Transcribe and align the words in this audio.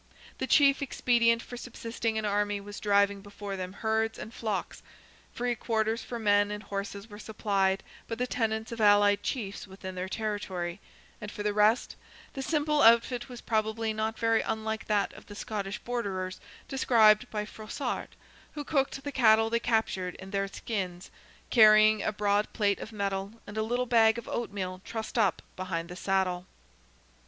The 0.39 0.47
chief 0.47 0.81
expedient 0.81 1.43
for 1.43 1.57
subsisting 1.57 2.17
an 2.17 2.25
army 2.25 2.59
was 2.59 2.79
driving 2.79 3.21
before 3.21 3.55
them 3.55 3.71
herds 3.71 4.17
and 4.17 4.33
flocks; 4.33 4.81
free 5.31 5.53
quarters 5.53 6.01
for 6.01 6.17
men 6.17 6.49
and 6.49 6.63
horses 6.63 7.07
were 7.07 7.19
supplied 7.19 7.83
by 8.07 8.15
the 8.15 8.25
tenants 8.25 8.71
of 8.71 8.81
allied 8.81 9.21
chiefs 9.21 9.67
within 9.67 9.93
their 9.93 10.09
territory, 10.09 10.79
and 11.21 11.29
for 11.31 11.43
the 11.43 11.53
rest, 11.53 11.97
the 12.33 12.41
simple 12.41 12.81
outfit 12.81 13.29
was 13.29 13.41
probably 13.41 13.93
not 13.93 14.17
very 14.17 14.41
unlike 14.41 14.85
that 14.85 15.13
of 15.13 15.27
the 15.27 15.35
Scottish 15.35 15.77
borderers 15.77 16.41
described 16.67 17.29
by 17.29 17.45
Froissart, 17.45 18.15
who 18.55 18.63
cooked 18.63 19.03
the 19.03 19.11
cattle 19.11 19.51
they 19.51 19.59
captured 19.59 20.15
in 20.15 20.31
their 20.31 20.47
skins, 20.47 21.11
carrying 21.51 22.01
a 22.01 22.11
broad 22.11 22.51
plate 22.53 22.79
of 22.79 22.91
metal 22.91 23.33
and 23.45 23.55
a 23.55 23.61
little 23.61 23.85
bag 23.85 24.17
of 24.17 24.27
oatmeal 24.27 24.81
trussed 24.83 25.19
up 25.19 25.43
behind 25.55 25.89
the 25.89 25.95
saddle. 25.95 26.47